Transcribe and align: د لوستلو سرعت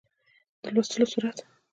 د 0.61 0.65
لوستلو 0.73 1.05
سرعت 1.13 1.37